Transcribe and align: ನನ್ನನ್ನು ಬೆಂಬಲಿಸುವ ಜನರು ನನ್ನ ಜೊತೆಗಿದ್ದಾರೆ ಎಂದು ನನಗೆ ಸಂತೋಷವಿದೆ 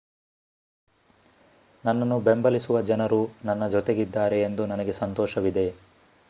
ನನ್ನನ್ನು 1.83 2.19
ಬೆಂಬಲಿಸುವ 2.19 2.81
ಜನರು 2.81 3.21
ನನ್ನ 3.45 3.67
ಜೊತೆಗಿದ್ದಾರೆ 3.67 4.41
ಎಂದು 4.41 4.65
ನನಗೆ 4.65 4.93
ಸಂತೋಷವಿದೆ 4.93 5.67